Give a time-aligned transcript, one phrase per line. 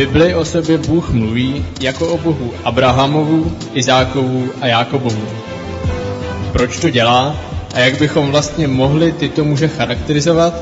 [0.00, 5.28] Bibli o sobě Bůh mluví jako o Bohu Abrahamovu, Izákovu a Jákobovu.
[6.52, 7.36] Proč to dělá
[7.74, 10.54] a jak bychom vlastně mohli tyto muže charakterizovat?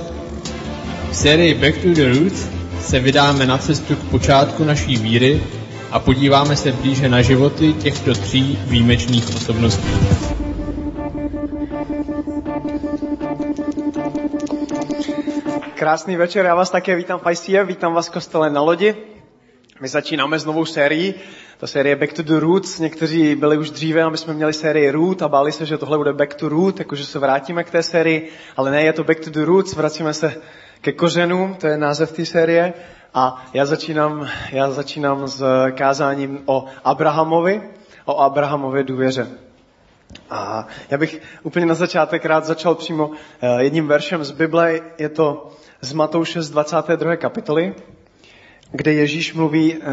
[1.10, 2.46] V sérii Back to the Roots
[2.80, 5.42] se vydáme na cestu k počátku naší víry
[5.90, 9.88] a podíváme se blíže na životy těchto tří výjimečných osobností.
[15.74, 19.17] Krásný večer, já vás také vítám v ICF, vítám vás v kostele na lodi.
[19.80, 21.14] My začínáme s novou sérií,
[21.58, 22.78] ta série Back to the Roots.
[22.78, 26.12] Někteří byli už dříve, aby jsme měli sérii Root a báli se, že tohle bude
[26.12, 29.30] Back to Root, jakože se vrátíme k té sérii, ale ne, je to Back to
[29.30, 30.34] the Roots, vracíme se
[30.80, 32.72] ke kořenům, to je název té série.
[33.14, 37.62] A já začínám, já začínám s kázáním o Abrahamovi,
[38.04, 39.28] o Abrahamově důvěře.
[40.30, 44.80] A já bych úplně na začátek rád začal přímo eh, jedním veršem z Bible.
[44.98, 47.16] Je to z Matouše z 22.
[47.16, 47.74] kapitoly,
[48.70, 49.84] kde Ježíš mluví uh,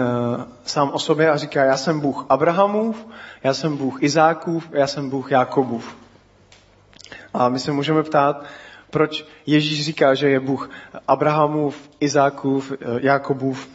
[0.66, 3.08] sám o sobě a říká, já jsem Bůh Abrahamův,
[3.44, 5.96] já jsem Bůh Izákův, já jsem Bůh Jakobův.
[7.34, 8.46] A my se můžeme ptát,
[8.90, 10.70] proč Ježíš říká, že je Bůh
[11.08, 13.70] Abrahamův, Izákův, eh, Jakobův.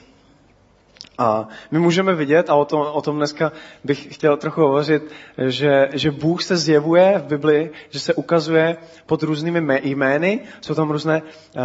[1.20, 3.52] A my můžeme vidět, a o tom, o tom dneska
[3.84, 5.02] bych chtěl trochu hovořit,
[5.38, 8.76] že, že Bůh se zjevuje v Biblii, že se ukazuje
[9.06, 11.62] pod různými jmény, jsou tam různé uh,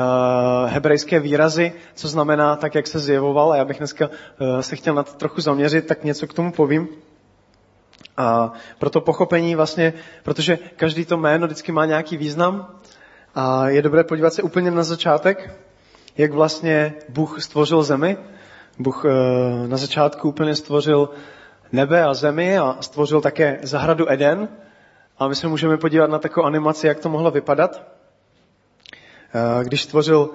[0.70, 3.52] hebrejské výrazy, co znamená tak, jak se zjevoval.
[3.52, 6.52] A já bych dneska uh, se chtěl na to trochu zaměřit, tak něco k tomu
[6.52, 6.88] povím.
[8.18, 12.68] A pro to pochopení vlastně, protože každý to jméno vždycky má nějaký význam
[13.36, 15.60] a je dobré podívat se úplně na začátek,
[16.18, 18.18] jak vlastně Bůh stvořil zemi,
[18.80, 21.10] Bůh eh, na začátku úplně stvořil
[21.72, 24.48] nebe a zemi a stvořil také zahradu Eden.
[25.20, 27.82] A my se můžeme podívat na takovou animaci, jak to mohlo vypadat.
[28.92, 30.30] Eh, když stvořil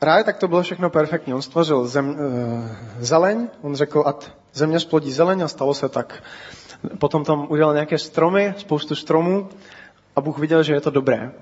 [0.00, 1.34] ráj, tak to bylo všechno perfektní.
[1.34, 6.22] On stvořil zem, eh, zeleň, on řekl, ať země splodí zeleň a stalo se tak.
[6.98, 9.48] Potom tam udělal nějaké stromy, spoustu stromů
[10.16, 11.32] a Bůh viděl, že je to dobré.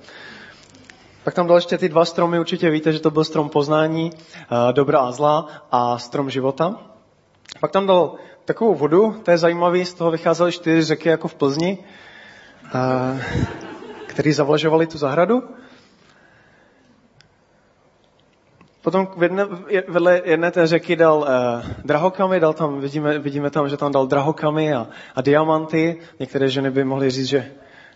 [1.24, 4.72] Pak tam dal ještě ty dva stromy, určitě víte, že to byl strom poznání, eh,
[4.72, 6.76] dobra a zla a strom života.
[7.60, 8.14] Pak tam dal
[8.44, 11.78] takovou vodu, to je zajímavý, z toho vycházely čtyři řeky jako v Plzni,
[12.74, 13.24] eh,
[14.06, 15.42] které zavlažovaly tu zahradu.
[18.82, 19.08] Potom
[19.88, 24.06] vedle jedné té řeky dal eh, drahokamy, dal tam, vidíme, vidíme tam, že tam dal
[24.06, 26.00] drahokamy a, a diamanty.
[26.20, 27.52] Některé ženy by mohly říct, že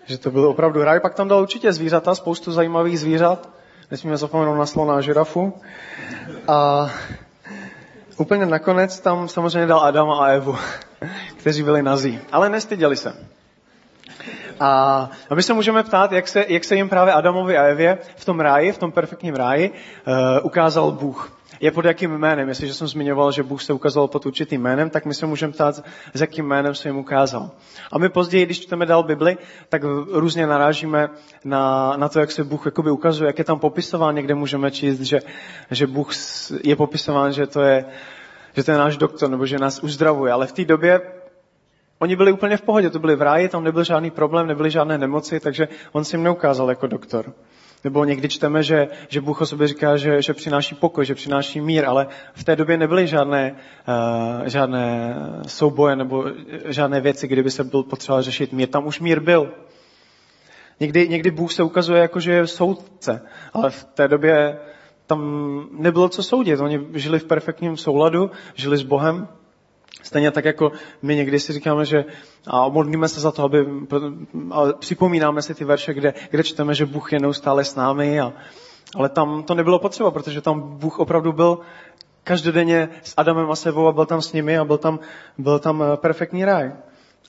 [0.06, 1.00] že to byl opravdu ráj.
[1.00, 3.48] Pak tam dal určitě zvířata, spoustu zajímavých zvířat.
[3.90, 5.52] Nesmíme zapomenout na slona a žirafu.
[6.48, 6.90] A
[8.16, 10.56] úplně nakonec tam samozřejmě dal Adama a Evu,
[11.36, 12.20] kteří byli nazí.
[12.32, 13.26] Ale nestyděli se.
[14.60, 18.24] A, my se můžeme ptát, jak se, jak se jim právě Adamovi a Evě v
[18.24, 22.48] tom ráji, v tom perfektním ráji, uh, ukázal Bůh je pod jakým jménem.
[22.48, 25.84] Jestliže jsem zmiňoval, že Bůh se ukázal pod určitým jménem, tak my se můžeme ptát,
[26.14, 27.50] s jakým jménem se jim ukázal.
[27.92, 29.36] A my později, když čteme dál Bibli,
[29.68, 29.82] tak
[30.12, 31.08] různě narážíme
[31.44, 34.14] na, na to, jak se Bůh jakoby ukazuje, jak je tam popisován.
[34.14, 35.20] Někde můžeme číst, že,
[35.70, 36.10] že Bůh
[36.64, 37.84] je popisován, že to je,
[38.56, 40.32] že to je náš doktor, nebo že nás uzdravuje.
[40.32, 41.00] Ale v té době
[41.98, 44.98] Oni byli úplně v pohodě, to byli v ráji, tam nebyl žádný problém, nebyly žádné
[44.98, 47.32] nemoci, takže on si jim neukázal jako doktor.
[47.84, 51.60] Nebo někdy čteme, že, že Bůh o sobě říká, že, že přináší pokoj, že přináší
[51.60, 55.14] mír, ale v té době nebyly žádné, uh, žádné
[55.46, 56.24] souboje nebo
[56.64, 58.68] žádné věci, kdyby se byl potřeba řešit mír.
[58.68, 59.52] Tam už mír byl.
[60.80, 63.20] Někdy, někdy Bůh se ukazuje jako, že je soudce,
[63.52, 64.58] ale v té době
[65.06, 65.20] tam
[65.72, 66.60] nebylo co soudit.
[66.60, 69.28] Oni žili v perfektním souladu, žili s Bohem
[70.04, 70.72] Stejně tak jako
[71.02, 72.04] my někdy si říkáme, že
[72.46, 73.66] a modlíme se za to, aby
[74.50, 78.20] a připomínáme si ty verše, kde, kde čteme, že Bůh je neustále s námi.
[78.20, 78.32] A,
[78.96, 81.58] ale tam to nebylo potřeba, protože tam Bůh opravdu byl
[82.24, 84.98] každodenně s Adamem a Sevou a byl tam s nimi a byl tam,
[85.38, 86.72] byl tam eh, perfektní ráj.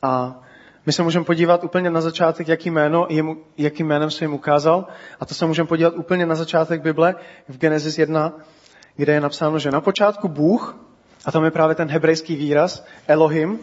[0.02, 0.42] A
[0.86, 4.88] my se můžeme podívat úplně na začátek, jaký jméno, jemu, jakým jménem se jim ukázal.
[5.20, 7.16] A to se můžeme podívat úplně na začátek Bible
[7.48, 8.34] v Genesis 1,
[8.96, 10.86] kde je napsáno, že na počátku Bůh
[11.26, 13.60] a tam je právě ten hebrejský výraz Elohim,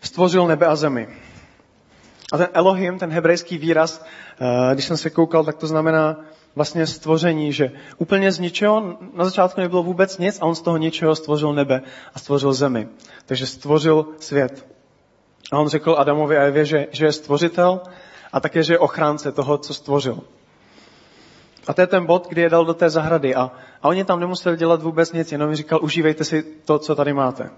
[0.00, 1.08] stvořil nebe a zemi.
[2.32, 4.04] A ten Elohim, ten hebrejský výraz,
[4.40, 6.16] eh, když jsem se koukal, tak to znamená
[6.54, 10.76] vlastně stvoření, že úplně z ničeho, na začátku nebylo vůbec nic a on z toho
[10.76, 11.82] ničeho stvořil nebe
[12.14, 12.88] a stvořil zemi.
[13.26, 14.66] Takže stvořil svět.
[15.52, 17.80] A on řekl Adamovi a Evě, že, že je stvořitel
[18.32, 20.20] a také, že je ochránce toho, co stvořil.
[21.66, 23.34] A to je ten bod, kdy je dal do té zahrady.
[23.34, 23.50] A,
[23.82, 27.12] a oni tam nemuseli dělat vůbec nic, jenom mi říkal, užívejte si to, co tady
[27.12, 27.50] máte.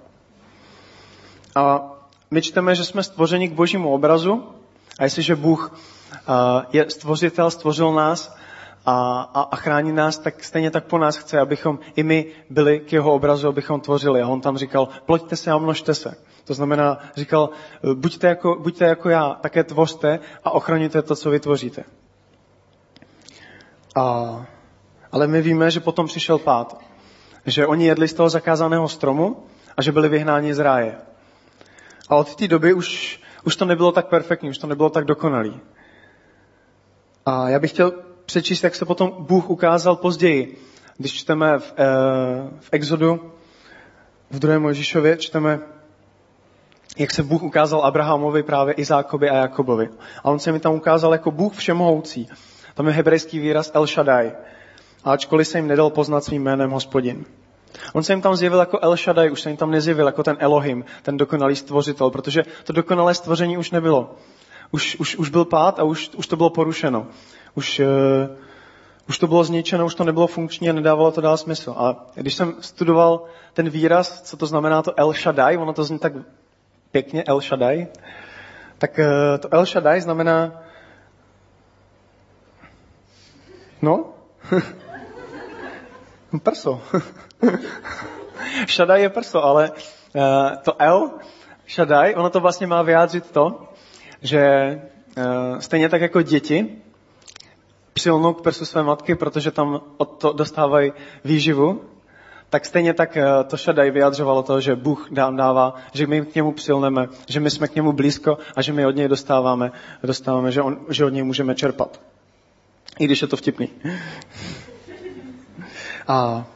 [1.55, 1.93] A
[2.31, 4.45] my čteme, že jsme stvořeni k božímu obrazu
[4.99, 6.35] a jestliže Bůh uh,
[6.73, 8.37] je stvořitel, stvořil nás
[8.87, 12.81] a, a, a chrání nás, tak stejně tak po nás chce, abychom i my byli
[12.81, 14.23] k jeho obrazu, abychom tvořili.
[14.23, 16.15] A on tam říkal, ploďte se a množte se.
[16.45, 17.51] To znamená, říkal,
[17.95, 21.85] buďte jako, buďte jako já, také tvořte a ochraňujte to, co vytvoříte.
[23.99, 24.47] A,
[25.13, 26.81] ale my víme, že potom přišel pád.
[27.47, 29.45] Že oni jedli z toho zakázaného stromu
[29.77, 30.97] a že byli vyhnáni z ráje.
[32.09, 35.61] A od té doby už, už to nebylo tak perfektní, už to nebylo tak dokonalý.
[37.27, 37.93] A já bych chtěl
[38.27, 40.59] přečíst, jak se potom Bůh ukázal později.
[40.97, 41.85] Když čteme v, e,
[42.61, 43.33] v Exodu,
[44.31, 44.59] v 2.
[44.59, 45.61] Mojžišově, čteme,
[46.99, 49.89] jak se Bůh ukázal Abrahamovi, právě Izákovi a Jakobovi.
[50.25, 52.29] A on se mi tam ukázal jako Bůh všemohoucí.
[52.79, 54.33] Tam je hebrejský výraz El Shaddai.
[55.05, 57.25] Ačkoliv se jim nedal poznat svým jménem hospodin.
[57.93, 60.37] On se jim tam zjevil jako El Shaddai, už se jim tam nezjevil jako ten
[60.41, 64.15] Elohim, ten dokonalý stvořitel, protože to dokonalé stvoření už nebylo.
[64.71, 67.07] Už, už, už byl pád a už, už to bylo porušeno.
[67.55, 68.37] Už, uh,
[69.09, 71.75] už to bylo zničeno, už to nebylo funkční a nedávalo to dál smysl.
[71.77, 75.99] A když jsem studoval ten výraz, co to znamená to El Shaddai, ono to zní
[75.99, 76.13] tak
[76.91, 77.87] pěkně El Shaddai,
[78.79, 80.68] tak uh, to El Shaddai znamená
[86.33, 86.81] no, prso.
[88.69, 91.11] Shaddai je prso, ale uh, to El
[91.69, 93.69] Shaddai, ono to vlastně má vyjádřit to,
[94.23, 94.73] že
[95.17, 96.79] uh, stejně tak jako děti
[97.93, 100.93] přilnou k prsu své matky, protože tam od to dostávají
[101.25, 101.81] výživu,
[102.51, 106.35] tak stejně tak uh, to Shaddai vyjadřovalo to, že Bůh nám dává, že my k
[106.35, 109.73] němu přilneme, že my jsme k němu blízko a že my od něj dostáváme,
[110.03, 112.01] dostáváme že, on, že od něj můžeme čerpat.
[112.99, 113.69] I když je to vtipný.
[116.09, 116.47] A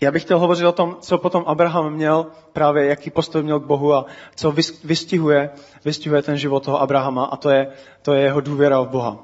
[0.00, 3.66] já bych chtěl hovořit o tom, co potom Abraham měl, právě jaký postoj měl k
[3.66, 4.06] Bohu a
[4.36, 5.50] co vystihuje,
[5.84, 7.72] vystihuje ten život toho Abrahama a to je,
[8.02, 9.18] to je jeho důvěra v Boha.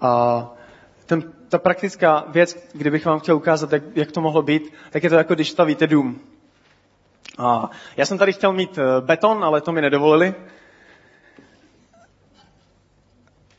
[0.00, 0.46] A
[1.06, 5.10] ten, ta praktická věc, kdybych vám chtěl ukázat, jak, jak to mohlo být, tak je
[5.10, 6.20] to jako když stavíte dům.
[7.38, 10.34] A já jsem tady chtěl mít eh, beton, ale to mi nedovolili.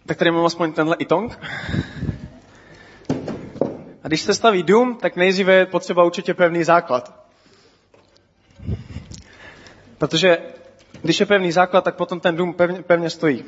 [0.06, 1.40] Tak tady mám aspoň tenhle itong.
[4.04, 7.25] A když se staví dům, tak nejdříve je potřeba určitě pevný základ.
[9.98, 10.38] Protože
[11.02, 13.46] když je pevný základ, tak potom ten dům pevně, pevně stojí.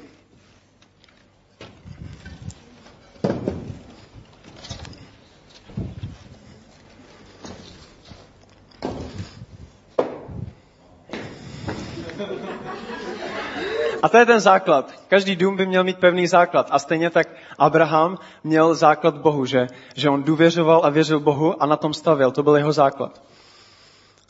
[14.03, 14.93] A to je ten základ.
[15.07, 16.67] Každý dům by měl mít pevný základ.
[16.71, 17.27] A stejně tak
[17.59, 22.31] Abraham měl základ Bohu, že, že on důvěřoval a věřil Bohu a na tom stavěl.
[22.31, 23.21] To byl jeho základ.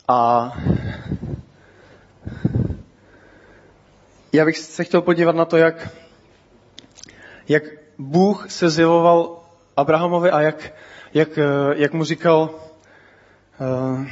[0.07, 0.51] A
[4.33, 5.89] já bych se chtěl podívat na to, jak,
[7.49, 7.63] jak
[7.97, 9.39] Bůh se zjevoval
[9.77, 10.73] Abrahamovi a jak,
[11.13, 11.39] jak,
[11.75, 12.49] jak mu říkal,
[13.59, 14.09] eh,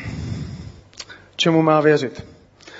[1.35, 2.34] čemu má věřit.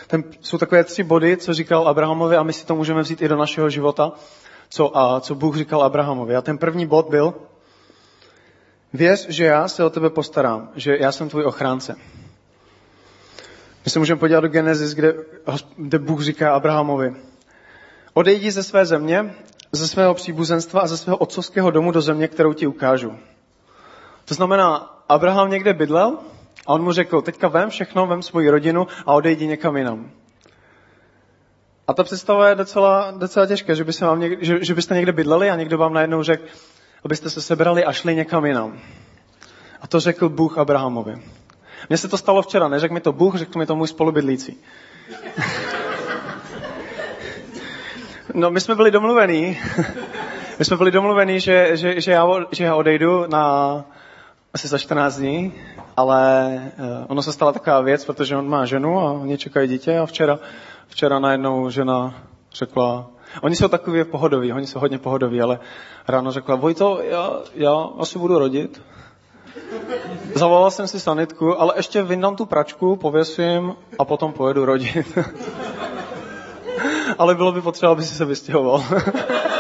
[0.07, 3.27] Ten, jsou takové tři body, co říkal Abrahamovi a my si to můžeme vzít i
[3.27, 4.11] do našeho života,
[4.69, 6.35] co, a, co Bůh říkal Abrahamovi.
[6.35, 7.33] A ten první bod byl,
[8.93, 11.95] věř, že já se o tebe postarám, že já jsem tvůj ochránce.
[13.85, 15.13] My se můžeme podívat do Genesis, kde,
[15.77, 17.15] kde Bůh říká Abrahamovi,
[18.13, 19.35] odejdi ze své země,
[19.71, 23.17] ze svého příbuzenstva a ze svého otcovského domu do země, kterou ti ukážu.
[24.25, 26.17] To znamená, Abraham někde bydlel
[26.65, 30.12] a on mu řekl, teďka vem všechno, vem svoji rodinu a odejdi někam jinam.
[31.88, 34.95] A ta představa je docela, docela těžké, že, by se vám někde, že, že byste
[34.95, 36.43] někde bydleli a někdo vám najednou řekl,
[37.05, 38.79] abyste se sebrali a šli někam jinam.
[39.81, 41.22] A to řekl Bůh Abrahamovi.
[41.89, 44.57] Mně se to stalo včera, neřekl mi to Bůh, řekl mi to můj spolubydlící.
[48.34, 49.57] No, my jsme byli domluvení,
[50.60, 53.86] my jsme byli domluvení, že, že, že, já, že já odejdu na
[54.55, 55.53] asi za 14 dní
[55.97, 59.97] ale uh, ono se stala taková věc, protože on má ženu a oni čekají dítě
[59.97, 60.39] a včera,
[60.88, 63.07] včera najednou žena řekla,
[63.41, 65.59] oni jsou takový pohodoví, oni jsou hodně pohodoví, ale
[66.07, 68.81] ráno řekla, Vojto, já, já asi budu rodit.
[70.35, 75.17] Zavolal jsem si sanitku, ale ještě vyndám tu pračku, pověsím a potom pojedu rodit.
[77.17, 78.83] ale bylo by potřeba, aby si se vystěhoval.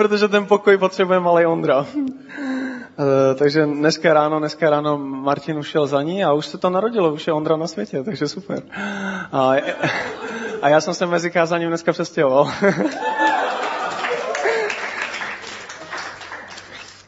[0.00, 1.86] Protože ten pokoj potřebuje malý Ondra.
[2.98, 6.70] Eh, takže dneska ráno, dneska ráno Martin už šel za ní a už se to
[6.70, 8.62] narodilo, už je Ondra na světě, takže super.
[9.32, 9.54] A,
[10.62, 12.52] a já jsem se mezi kázáním dneska přestěhoval.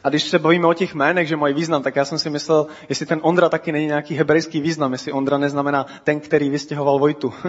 [0.03, 2.67] A když se bavíme o těch jménech, že mají význam, tak já jsem si myslel,
[2.89, 7.33] jestli ten Ondra taky není nějaký hebrejský význam, jestli Ondra neznamená ten, který vystěhoval Vojtu.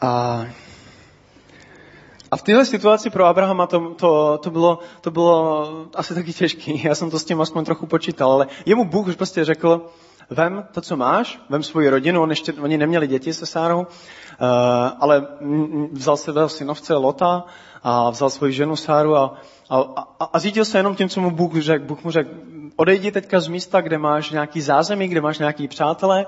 [0.00, 0.44] a,
[2.36, 6.72] a v téhle situaci pro Abrahama to, to, to, bylo, to bylo asi taky těžké.
[6.88, 9.86] Já jsem to s tím aspoň trochu počítal, ale jemu Bůh už prostě řekl,
[10.30, 13.86] vem to, co máš, vem svoji rodinu, on ještě, oni neměli děti se Sárou, uh,
[15.00, 15.26] ale
[15.92, 17.44] vzal se synovce Lota
[17.82, 19.34] a vzal svoji ženu Sáru a,
[19.70, 21.84] a, a, a řídil se jenom tím, co mu Bůh řekl.
[21.84, 22.30] Bůh mu řekl,
[22.76, 26.26] odejdi teďka z místa, kde máš nějaký zázemí, kde máš nějaký přátelé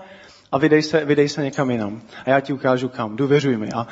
[0.53, 2.01] a vydej se, vydej se někam jinam.
[2.27, 3.73] A já ti ukážu kam, důvěřuj mi.
[3.73, 3.87] A,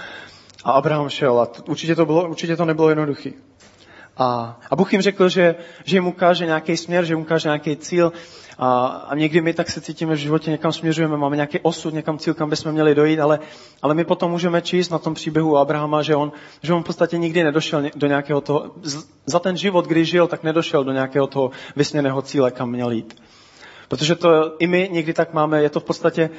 [0.67, 3.31] a Abraham šel a určitě to, bylo, určitě to nebylo jednoduché.
[4.17, 5.55] A, a Bůh jim řekl, že,
[5.85, 8.13] že jim ukáže nějaký směr, že jim ukáže nějaký cíl.
[8.59, 12.19] A, a někdy my tak se cítíme v životě, někam směřujeme, máme nějaký osud, někam
[12.19, 13.39] cíl, kam bychom měli dojít, ale,
[13.83, 16.33] ale my potom můžeme číst na tom příběhu Abrahama, že on,
[16.63, 18.71] že on v podstatě nikdy nedošel do nějakého toho,
[19.27, 23.23] za ten život, kdy žil, tak nedošel do nějakého toho vysněného cíle, kam měl jít.
[23.89, 26.31] Protože to i my někdy tak máme, je to v podstatě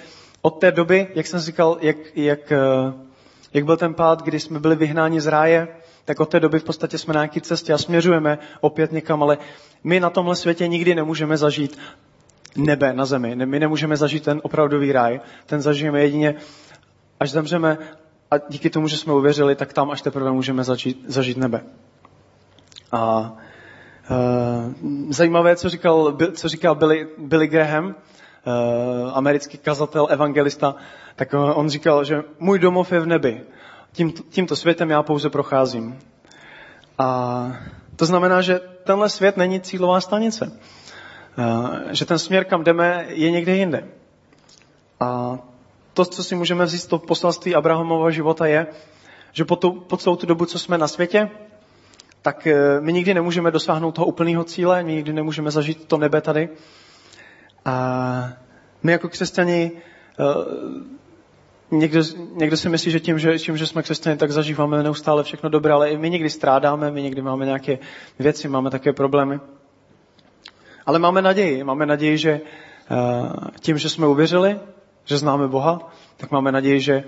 [0.41, 3.06] od té doby, jak jsem říkal, jak, jak, eh,
[3.53, 5.67] jak byl ten pád, kdy jsme byli vyhnáni z ráje,
[6.05, 9.37] tak od té doby v podstatě jsme na nějaké cestě a směřujeme opět někam, ale
[9.83, 11.79] my na tomhle světě nikdy nemůžeme zažít
[12.55, 13.35] nebe na zemi.
[13.35, 15.19] My nemůžeme zažít ten opravdový ráj.
[15.45, 16.35] Ten zažijeme jedině,
[17.19, 17.77] až zemřeme
[18.31, 21.63] a díky tomu, že jsme uvěřili, tak tam až teprve můžeme zažít, zažít nebe.
[22.91, 23.33] A
[24.09, 24.73] Uh,
[25.09, 27.95] zajímavé, co říkal, co říkal Billy, Billy Graham,
[29.13, 30.75] americký kazatel, evangelista,
[31.15, 33.41] tak on říkal, že můj domov je v nebi.
[33.91, 35.99] Tím, tímto světem já pouze procházím.
[36.97, 37.51] A
[37.95, 40.51] to znamená, že tenhle svět není cílová stanice.
[41.37, 43.87] Uh, že ten směr, kam jdeme, je někde jinde.
[44.99, 45.37] A
[45.93, 48.67] to, co si můžeme vzít z toho poselství Abrahamova života, je,
[49.31, 51.29] že po, tu, po celou tu dobu, co jsme na světě,
[52.21, 56.21] tak eh, my nikdy nemůžeme dosáhnout toho úplného cíle, my nikdy nemůžeme zažít to nebe
[56.21, 56.49] tady.
[57.67, 58.29] A
[58.83, 59.71] my jako křesťani,
[60.19, 60.23] eh,
[61.71, 62.01] někdo,
[62.35, 65.73] někdo si myslí, že tím, že tím, že jsme křesťani, tak zažíváme neustále všechno dobré,
[65.73, 67.79] ale i my někdy strádáme, my někdy máme nějaké
[68.19, 69.39] věci, máme také problémy.
[70.85, 72.41] Ale máme naději, máme naději, že eh,
[73.59, 74.59] tím, že jsme uvěřili,
[75.05, 77.03] že známe Boha, tak máme naději, že,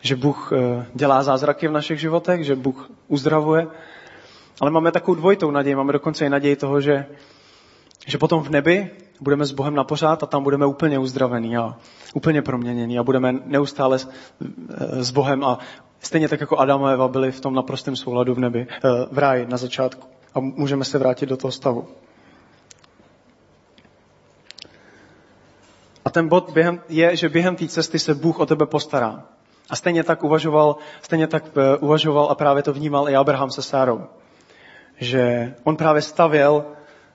[0.00, 0.52] že Bůh
[0.94, 3.66] dělá zázraky v našich životech, že Bůh uzdravuje,
[4.60, 7.06] ale máme takovou dvojitou naději, máme dokonce i naději toho, že,
[8.06, 8.90] že potom v nebi
[9.22, 11.76] budeme s Bohem na pořád a tam budeme úplně uzdravení a
[12.14, 14.08] úplně proměnění a budeme neustále s,
[14.78, 15.58] s Bohem a
[16.00, 19.18] stejně tak jako Adam a Eva byli v tom naprostém souladu v nebi, eh, v
[19.18, 21.88] ráji na začátku a můžeme se vrátit do toho stavu.
[26.04, 29.22] A ten bod během, je, že během té cesty se Bůh o tebe postará.
[29.70, 33.62] A stejně tak uvažoval, stejně tak eh, uvažoval a právě to vnímal i Abraham se
[33.62, 34.00] Sárou
[35.02, 36.64] že on právě stavěl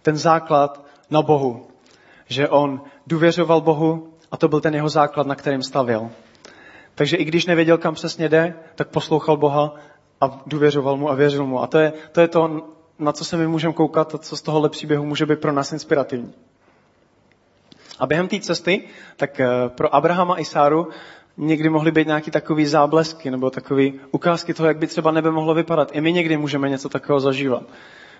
[0.01, 1.67] ten základ na Bohu.
[2.27, 6.09] Že on důvěřoval Bohu a to byl ten jeho základ, na kterým stavěl.
[6.95, 9.75] Takže i když nevěděl, kam přesně jde, tak poslouchal Boha
[10.21, 11.61] a důvěřoval mu a věřil mu.
[11.61, 12.67] A to je to, je to
[12.99, 15.71] na co se my můžeme koukat a co z tohohle příběhu může být pro nás
[15.71, 16.33] inspirativní.
[17.99, 18.83] A během té cesty,
[19.17, 20.87] tak eh, pro Abrahama i Sáru
[21.37, 25.53] někdy mohly být nějaký takový záblesky nebo takový ukázky toho, jak by třeba nebe mohlo
[25.53, 25.89] vypadat.
[25.93, 27.63] I my někdy můžeme něco takového zažívat.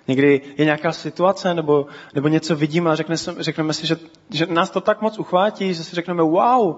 [0.08, 3.98] Někdy je nějaká situace nebo, nebo něco vidíme a řekne, řekneme si, že,
[4.30, 6.76] že nás to tak moc uchvátí, že si řekneme, wow,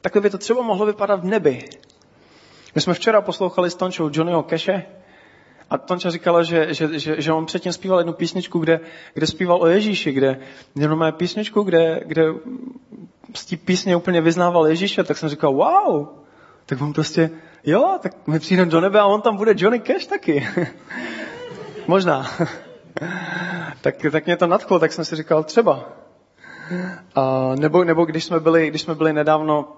[0.00, 1.64] takhle by to třeba mohlo vypadat v nebi.
[2.74, 4.82] My jsme včera poslouchali s Tončou Johnnyho Keše
[5.70, 8.80] a Tonča říkala, že, že, že, že on předtím zpíval jednu písničku, kde,
[9.14, 10.40] kde zpíval o Ježíši, kde,
[10.74, 12.24] kde má písničku, kde, kde
[13.34, 16.08] z té písně úplně vyznával Ježíše, tak jsem říkal, wow,
[16.66, 17.30] tak on prostě,
[17.64, 20.48] jo, tak my přijdeme do nebe a on tam bude Johnny Cash taky.
[21.86, 22.26] Možná.
[23.80, 25.88] tak, tak mě to nadchlo, tak jsem si říkal, třeba.
[27.14, 29.68] A nebo, nebo když jsme byli, když jsme byli nedávno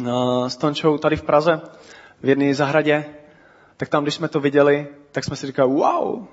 [0.00, 1.60] uh, s Tončou tady v Praze,
[2.22, 3.04] v jedné zahradě,
[3.76, 6.24] tak tam, když jsme to viděli, tak jsme si říkali, wow,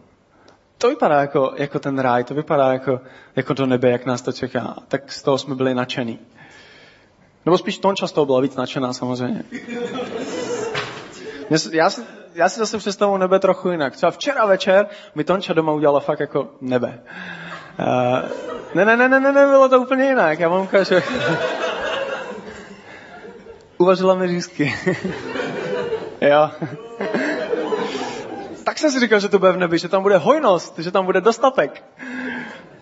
[0.77, 3.01] to vypadá jako, jako ten ráj, to vypadá jako,
[3.35, 4.75] jako to nebe, jak nás to čeká.
[4.87, 6.19] Tak z toho jsme byli nadšení.
[7.45, 9.43] Nebo spíš Tonča z toho byla víc nadšená samozřejmě.
[11.71, 12.01] Já si,
[12.35, 13.95] já si zase představuji nebe trochu jinak.
[13.95, 17.03] Třeba včera večer mi Tonča doma udělala fakt jako nebe.
[17.79, 17.85] Uh,
[18.73, 20.39] ne, ne, ne, ne, ne, ne, bylo to úplně jinak.
[20.39, 20.95] Já vám ukážu.
[23.77, 24.75] Uvařila mi řízky.
[26.21, 26.49] jo.
[28.63, 31.05] tak jsem si říkal, že to bude v nebi, že tam bude hojnost, že tam
[31.05, 31.83] bude dostatek.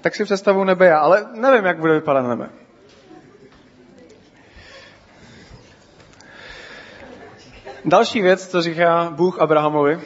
[0.01, 2.50] Tak si představuji nebe já, ale nevím, jak bude vypadat nebe.
[7.85, 10.00] Další věc, co říká Bůh Abrahamovi,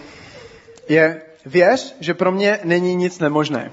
[0.90, 3.72] je věř, že pro mě není nic nemožné.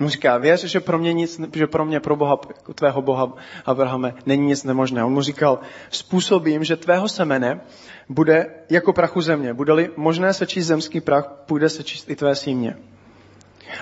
[0.00, 2.36] On říká, věř, že pro mě, nic, že pro mě, pro Boha,
[2.74, 3.32] tvého Boha,
[3.64, 5.04] Abrahame, není nic nemožné.
[5.04, 5.58] On mu říkal,
[5.90, 7.60] způsobím, že tvého semene
[8.08, 9.54] bude jako prachu země.
[9.54, 12.76] Bude-li možné sečíst zemský prach, půjde sečíst i tvé símě.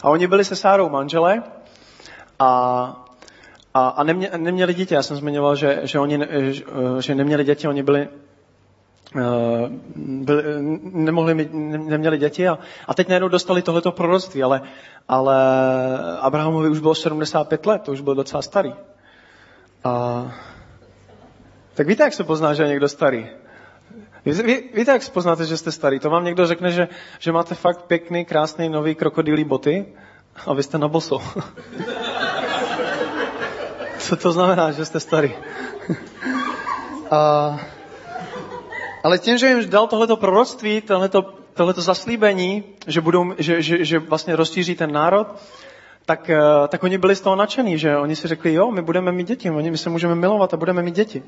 [0.02, 1.42] A oni byli se Sárou manželé
[2.38, 2.48] a,
[3.74, 4.94] a, a nemě, neměli děti.
[4.94, 6.20] Já jsem zmiňoval, že, že oni
[7.00, 8.08] že neměli děti, oni byli
[9.16, 10.42] Eh, byli,
[10.82, 14.62] nemohli mít, neměli děti a, a teď najednou dostali tohleto proroctví, ale,
[15.08, 15.36] ale
[16.20, 18.74] Abrahamovi už bylo 75 let, to už byl docela starý.
[19.84, 20.24] A,
[21.74, 23.28] tak víte, jak se pozná, že je někdo starý?
[24.24, 25.98] Ví, ví, víte, jak se poznáte, že jste starý?
[25.98, 26.88] To vám někdo řekne, že,
[27.18, 29.86] že máte fakt pěkný, krásný, nový krokodýlí boty
[30.46, 31.18] a vy jste na boso.
[33.98, 35.34] Co to znamená, že jste starý?
[37.10, 37.60] a,
[39.02, 41.22] ale tím, že jim dal tohleto proroctví, tohleto,
[41.54, 45.26] tohleto zaslíbení, že, budou, že, že, že vlastně rozšíří ten národ,
[46.06, 49.12] tak, eh, tak oni byli z toho nadšení, že oni si řekli, jo, my budeme
[49.12, 51.22] mít děti, my se můžeme milovat a budeme mít děti.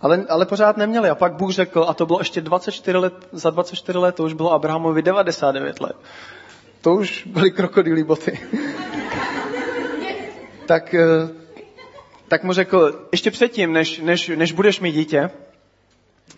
[0.00, 1.08] Ale, ale pořád neměli.
[1.08, 4.32] A pak Bůh řekl, a to bylo ještě 24 let, za 24 let, to už
[4.32, 5.96] bylo Abrahamovi 99 let.
[6.80, 8.40] To už byly krokodýlí boty.
[10.66, 11.28] tak, eh,
[12.28, 15.30] tak mu řekl, ještě předtím, než, než, než budeš mít dítě,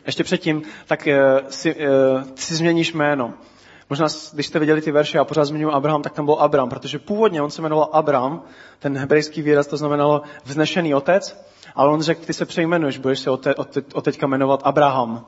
[0.06, 1.82] ještě předtím, tak uh, si, uh,
[2.34, 3.34] si změníš jméno.
[3.90, 6.98] Možná, když jste viděli ty verše, já pořád zmiňuji Abraham, tak tam byl Abram, protože
[6.98, 8.42] původně on se jmenoval Abram,
[8.78, 13.30] ten hebrejský výraz, to znamenalo vznešený otec, ale on řekl, ty se přejmenuješ, budeš se
[13.30, 15.26] od, od, od teďka jmenovat Abraham.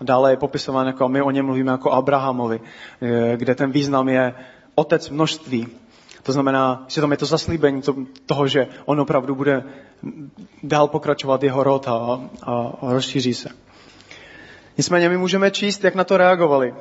[0.00, 2.60] A dále je popisován jako, a my o něm mluvíme jako Abrahamovi,
[3.02, 4.34] eh, kde ten význam je
[4.74, 5.68] otec množství.
[6.22, 7.82] To znamená, že tam je to zaslíbení
[8.26, 9.64] toho, že on opravdu bude
[10.62, 11.92] dál pokračovat jeho rod a,
[12.42, 13.65] a, a rozšíří se.
[14.76, 16.74] Nicméně my můžeme číst, jak na to reagovali.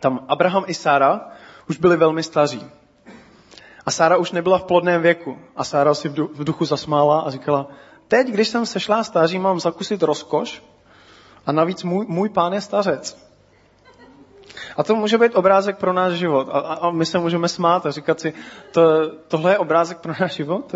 [0.00, 1.28] Tam Abraham i Sára
[1.68, 2.66] už byli velmi staří.
[3.86, 5.38] A Sára už nebyla v plodném věku.
[5.56, 7.68] A Sára si v duchu zasmála a říkala,
[8.08, 10.62] teď, když jsem sešla stáří, mám zakusit rozkoš
[11.46, 13.26] a navíc můj, můj pán je stařec.
[14.76, 16.48] A to může být obrázek pro náš život.
[16.52, 18.34] A, a my se můžeme smát a říkat si,
[18.70, 20.74] to, tohle je obrázek pro náš život?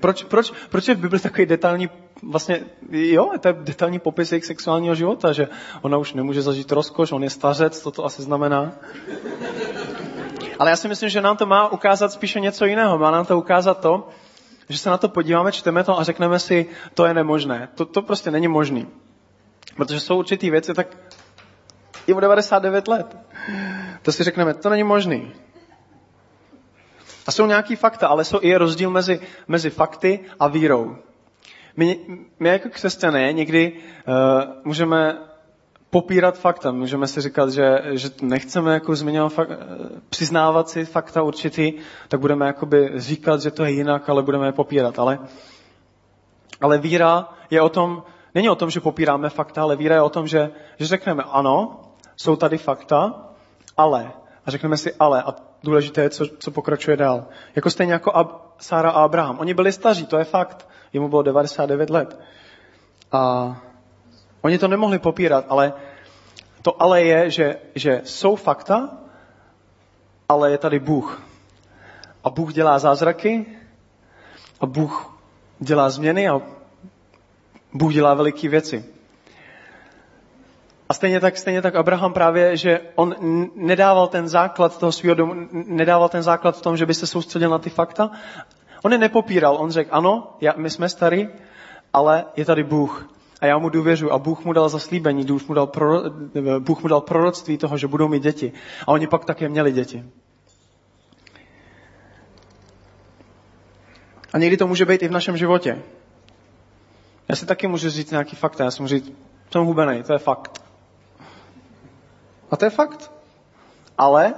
[0.00, 1.90] Proč, proč, proč je v Bibli takový detailní,
[2.22, 5.48] vlastně, jo, to je detailní popis jejich sexuálního života, že
[5.82, 8.72] ona už nemůže zažít rozkoš, on je stařec, to to asi znamená.
[10.58, 12.98] Ale já si myslím, že nám to má ukázat spíše něco jiného.
[12.98, 14.08] Má nám to ukázat to,
[14.68, 17.68] že se na to podíváme, čteme to a řekneme si, to je nemožné.
[17.74, 18.86] To, to prostě není možný.
[19.76, 20.96] Protože jsou určitý věci, tak
[22.06, 23.16] i o 99 let.
[24.02, 25.32] To si řekneme, to není možný.
[27.28, 30.96] A jsou nějaký fakta, ale jsou i rozdíl mezi, mezi fakty a vírou.
[31.76, 31.98] My,
[32.38, 34.14] my jako křesťané někdy uh,
[34.64, 35.18] můžeme
[35.90, 36.72] popírat fakta.
[36.72, 39.48] Můžeme si říkat, že, že nechceme jako zmiňovat, fak,
[40.08, 41.72] přiznávat si fakta určitý,
[42.08, 44.98] tak budeme jakoby říkat, že to je jinak, ale budeme je popírat.
[44.98, 45.18] Ale,
[46.60, 48.02] ale víra je o tom,
[48.34, 51.80] není o tom, že popíráme fakta, ale víra je o tom, že, že řekneme ano,
[52.16, 53.28] jsou tady fakta,
[53.76, 54.12] ale.
[54.48, 55.22] A řekneme si ale.
[55.22, 57.26] A důležité je, co, co pokračuje dál.
[57.56, 59.38] Jako stejně jako Ab, Sára a Abraham.
[59.38, 60.68] Oni byli staří, to je fakt.
[60.92, 62.20] Jemu bylo 99 let.
[63.12, 63.56] A
[64.40, 65.72] oni to nemohli popírat, ale
[66.62, 68.90] to ale je, že, že jsou fakta,
[70.28, 71.22] ale je tady Bůh.
[72.24, 73.46] A Bůh dělá zázraky,
[74.60, 75.20] a Bůh
[75.58, 76.40] dělá změny a
[77.72, 78.84] Bůh dělá veliké věci.
[80.88, 83.14] A stejně tak, stejně tak Abraham právě, že on
[83.54, 87.50] nedával ten základ toho svého domu, nedával ten základ v tom, že by se soustředil
[87.50, 88.10] na ty fakta.
[88.82, 91.28] On je nepopíral, on řekl, ano, já, my jsme starý,
[91.92, 93.10] ale je tady Bůh.
[93.40, 94.10] A já mu důvěřuji.
[94.10, 96.02] A Bůh mu dal zaslíbení, Bůh mu dal, pro,
[96.58, 98.52] Bůh mu dal proroctví toho, že budou mít děti.
[98.86, 100.04] A oni pak také měli děti.
[104.32, 105.82] A někdy to může být i v našem životě.
[107.28, 108.60] Já si taky můžu říct nějaký fakt.
[108.60, 109.12] Já si můžu říct,
[109.52, 110.67] jsem hubený, to je fakt.
[112.50, 113.10] A to je fakt.
[113.98, 114.34] Ale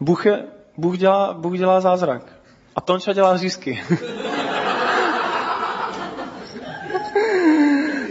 [0.00, 0.44] Bůh, je,
[0.76, 2.22] Bůh, dělá, Bůh dělá zázrak.
[2.76, 3.82] A Tonča dělá řízky.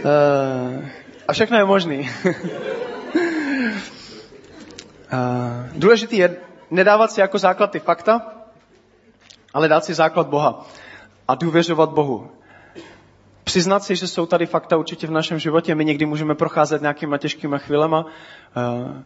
[0.06, 0.90] Eh,
[1.28, 2.10] a všechno je možný.
[5.12, 6.36] Eh, důležitý je
[6.70, 8.32] nedávat si jako základ ty fakta,
[9.54, 10.66] ale dát si základ Boha
[11.28, 12.30] a důvěřovat Bohu
[13.44, 15.74] přiznat si, že jsou tady fakta určitě v našem životě.
[15.74, 18.06] My někdy můžeme procházet nějakýma těžkýma chvílema
[18.56, 19.02] eh,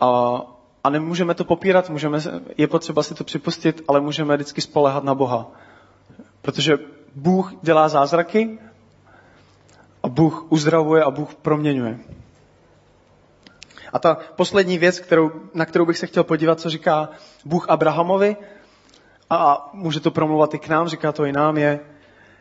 [0.00, 0.40] a,
[0.84, 2.18] a nemůžeme to popírat, můžeme,
[2.58, 5.46] je potřeba si to připustit, ale můžeme vždycky spolehat na Boha.
[6.42, 6.78] Protože
[7.14, 8.58] Bůh dělá zázraky
[10.02, 11.98] a Bůh uzdravuje a Bůh proměňuje.
[13.92, 17.08] A ta poslední věc, kterou, na kterou bych se chtěl podívat, co říká
[17.44, 18.36] Bůh Abrahamovi,
[19.30, 21.80] a může to promluvat i k nám, říká to i nám, je,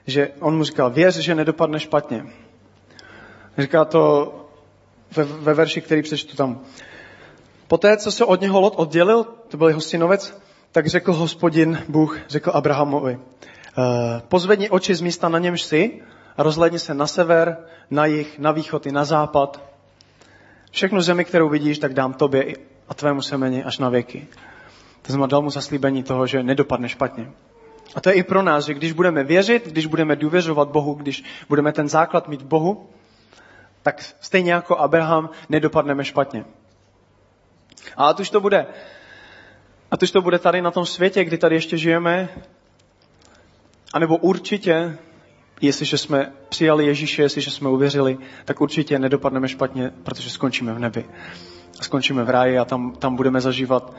[0.08, 2.26] že on mu říkal, věř, že nedopadne špatně.
[3.58, 4.34] Říká to
[5.16, 6.60] ve, ve verši, který přečtu tam.
[7.68, 10.38] Poté, co se od něho Lot oddělil, to byl jeho synovec,
[10.72, 16.02] tak řekl hospodin Bůh, řekl Abrahamovi, eh, pozvedni oči z místa, na němž jsi,
[16.38, 17.58] a rozhledni se na sever,
[17.92, 19.62] na jih, na východ i na západ.
[20.72, 22.56] Všechnu zemi, kterou vidíš, tak dám tobě
[22.90, 24.28] a tvému semeni až na věky.
[25.02, 27.32] To znamená, dal mu zaslíbení toho, že nedopadne špatně.
[27.96, 31.24] A to je i pro nás, že když budeme věřit, když budeme důvěřovat Bohu, když
[31.50, 32.90] budeme ten základ mít Bohu,
[33.84, 36.46] tak stejně jako Abraham nedopadneme špatně.
[37.98, 38.66] A ať už to bude,
[39.92, 42.30] ať už to bude tady na tom světě, kdy tady ještě žijeme,
[43.94, 44.98] anebo určitě,
[45.62, 51.06] jestliže jsme přijali Ježíše, jestliže jsme uvěřili, tak určitě nedopadneme špatně, protože skončíme v nebi.
[51.80, 53.94] A skončíme v ráji a tam, tam budeme zažívat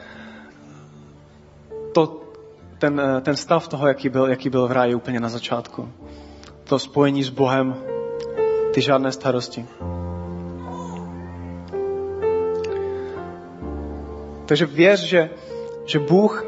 [1.95, 2.28] to,
[2.79, 5.89] ten, ten stav toho, jaký byl, jaký byl v ráji úplně na začátku.
[6.65, 7.77] To spojení s Bohem,
[8.75, 9.67] ty žádné starosti.
[14.47, 15.31] Takže věř, že,
[15.85, 16.45] že Bůh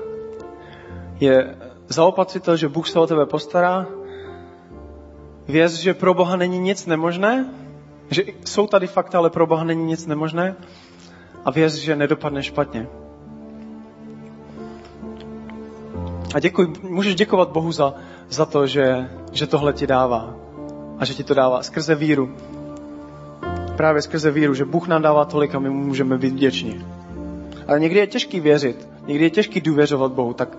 [1.21, 1.57] je
[1.89, 3.87] zaopatřitel, že Bůh se o tebe postará.
[5.49, 7.55] Věř, že pro Boha není nic nemožné,
[8.11, 10.57] že jsou tady fakta, ale pro Boha není nic nemožné.
[11.45, 13.00] A věř, že nedopadne špatně.
[16.35, 17.95] A děkuj, můžeš děkovat Bohu za,
[18.29, 20.35] za to, že, že tohle ti dává.
[20.99, 22.31] A že ti to dává skrze víru.
[23.77, 26.87] Právě skrze víru, že Bůh nám dává tolik a my mu můžeme být vděční.
[27.67, 30.59] Ale někdy je těžký věřit, někdy je těžký důvěřovat Bohu, tak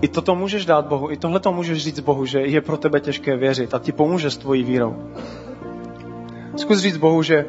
[0.00, 3.00] i toto můžeš dát Bohu, i tohle to můžeš říct Bohu, že je pro tebe
[3.00, 4.96] těžké věřit a ti pomůže s tvojí vírou.
[6.56, 7.46] Zkus říct Bohu, že,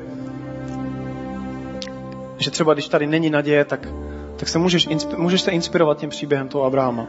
[2.38, 3.88] že třeba když tady není naděje, tak,
[4.36, 4.88] tak se můžeš,
[5.18, 7.08] můžeš se inspirovat tím příběhem toho Abrahama.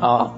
[0.00, 0.34] A,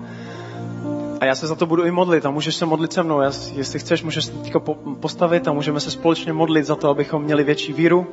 [1.20, 3.20] a já se za to budu i modlit a můžeš se modlit se mnou.
[3.20, 4.60] Já, jestli chceš, můžeš se teďka
[5.00, 8.06] postavit a můžeme se společně modlit za to, abychom měli větší víru.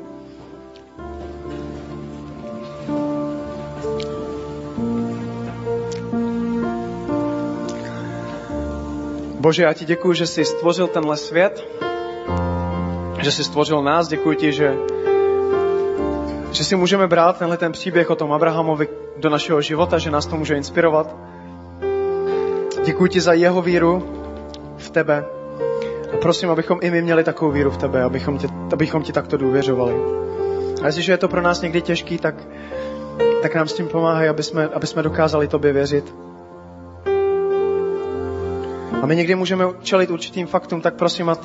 [9.39, 11.67] Bože, já ti děkuji, že jsi stvořil tenhle svět,
[13.21, 14.07] že jsi stvořil nás.
[14.07, 14.77] Děkuji ti, že,
[16.55, 18.87] že si můžeme brát tenhle ten příběh o tom Abrahamovi
[19.17, 21.15] do našeho života, že nás to může inspirovat.
[22.85, 24.03] Děkuji ti za jeho víru
[24.77, 25.25] v tebe.
[26.13, 29.37] A prosím, abychom i my měli takovou víru v tebe, abychom ti, abychom ti takto
[29.37, 29.95] důvěřovali.
[30.81, 32.35] A jestliže je to pro nás někdy těžký, tak,
[33.41, 36.15] tak nám s tím pomáhají, aby jsme, aby jsme dokázali tobě věřit.
[39.01, 41.39] A my někdy můžeme čelit určitým faktům, tak prosím, ať,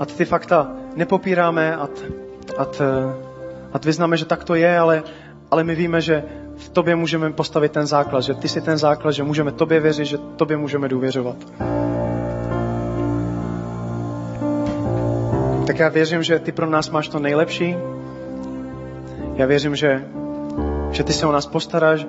[0.00, 1.90] ať ty fakta nepopíráme, ať,
[2.58, 2.80] ať,
[3.72, 5.02] ať vyznáme, že tak to je, ale,
[5.50, 6.24] ale my víme, že
[6.56, 10.04] v tobě můžeme postavit ten základ, že ty jsi ten základ, že můžeme tobě věřit,
[10.04, 11.36] že tobě můžeme důvěřovat.
[15.66, 17.76] Tak já věřím, že ty pro nás máš to nejlepší.
[19.34, 20.04] Já věřím, že,
[20.90, 22.06] že ty se o nás postaráš,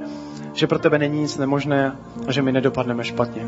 [0.54, 1.96] že pro tebe není nic nemožné
[2.28, 3.42] a že my nedopadneme špatně.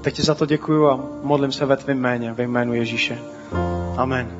[0.00, 3.18] Tak ti za to děkuju a modlím se ve tvém jméně, ve jménu Ježíše.
[3.96, 4.39] Amen.